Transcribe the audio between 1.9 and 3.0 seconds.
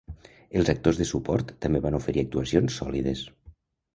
oferir actuacions